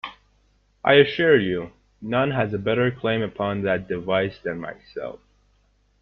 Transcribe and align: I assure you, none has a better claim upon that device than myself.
I 0.83 0.93
assure 0.95 1.37
you, 1.39 1.73
none 2.01 2.31
has 2.31 2.55
a 2.55 2.57
better 2.57 2.89
claim 2.89 3.21
upon 3.21 3.61
that 3.61 3.87
device 3.87 4.39
than 4.39 4.59
myself. 4.59 5.19